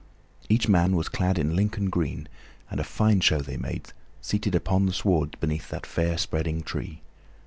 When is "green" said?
1.91-2.27